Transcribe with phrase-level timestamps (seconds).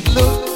[0.00, 0.49] Summer 85,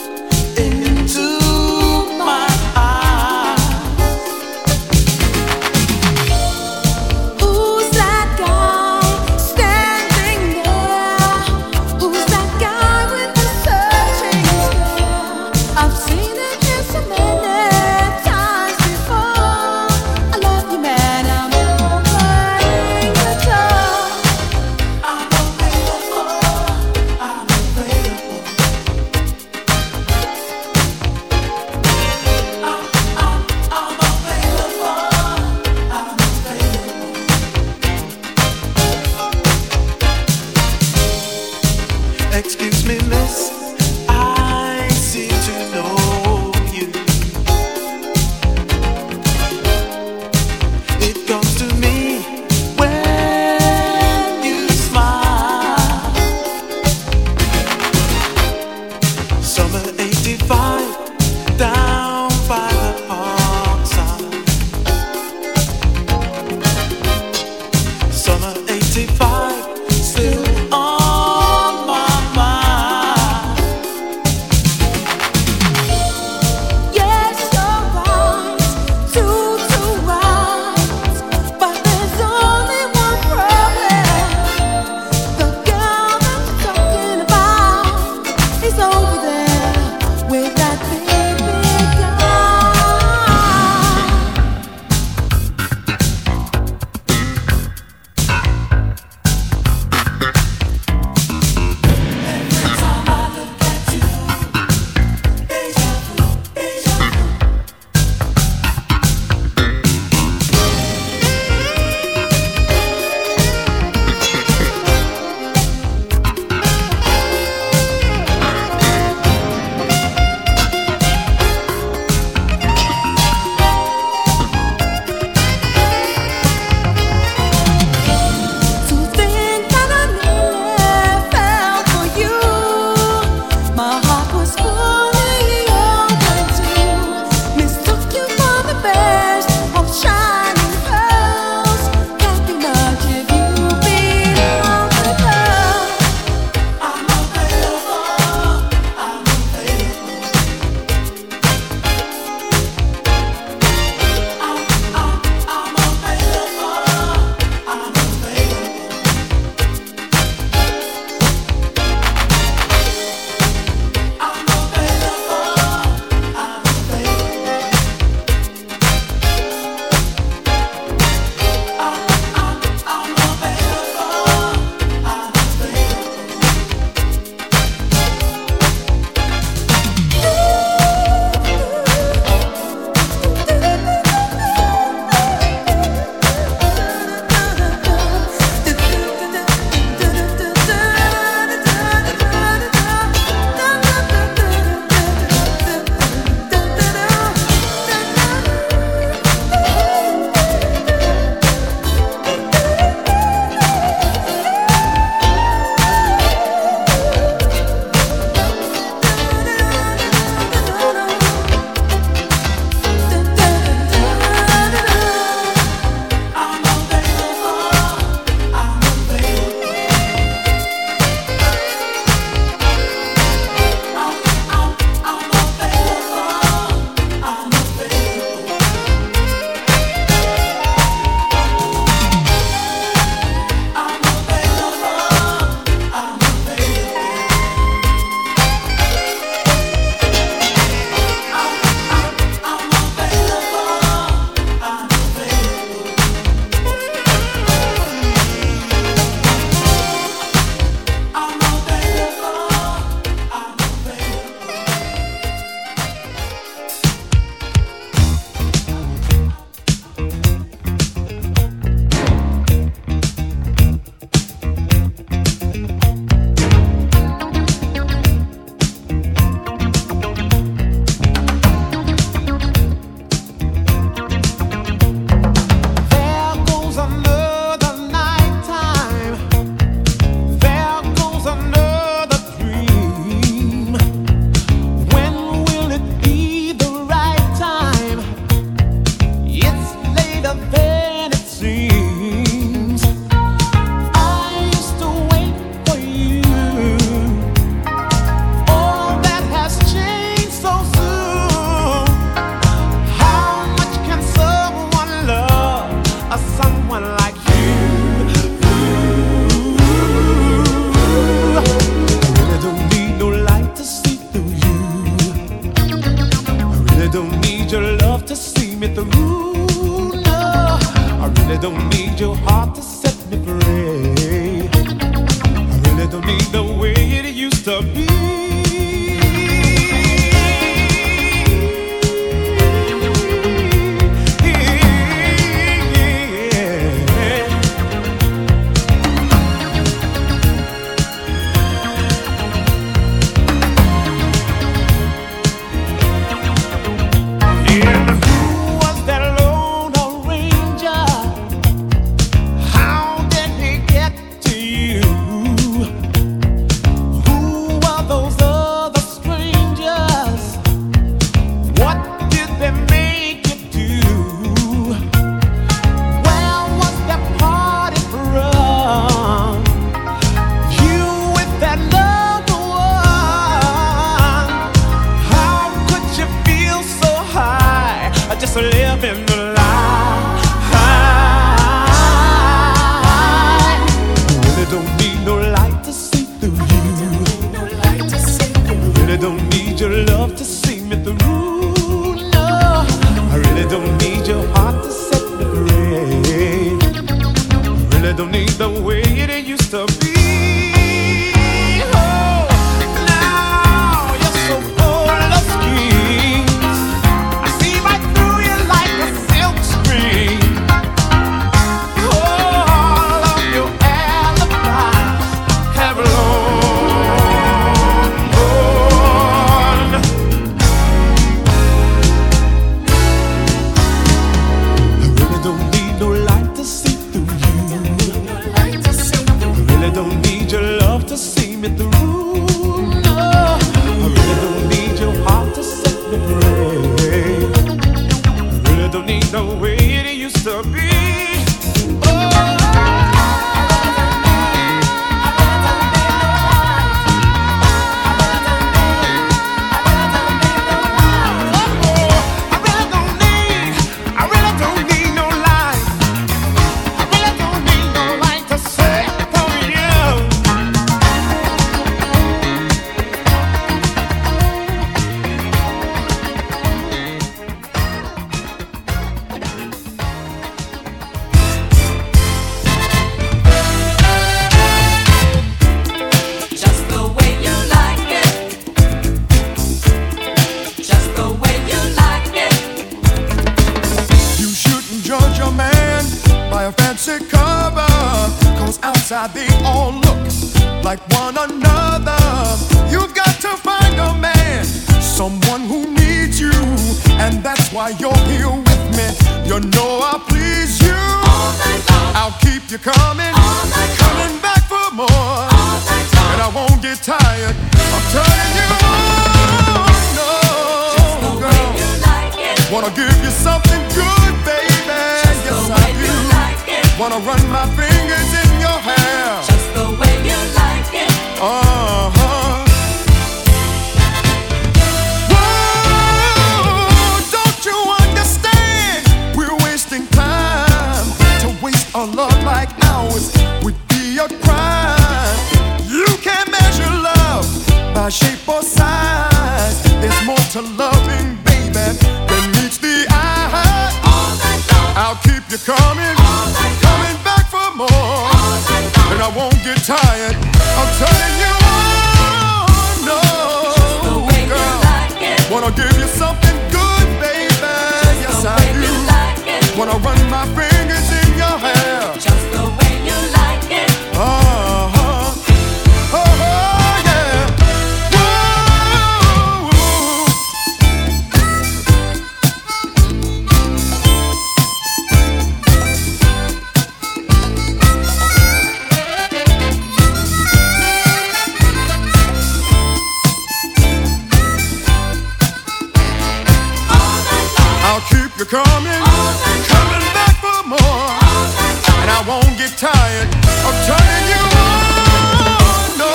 [592.64, 593.08] tired
[593.44, 595.66] of turning you on.
[595.76, 595.92] No,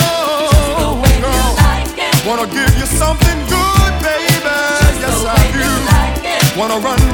[1.02, 1.18] like
[2.28, 4.58] Wanna give you something good, baby.
[5.02, 5.70] Yes, I do.
[6.60, 7.09] Wanna run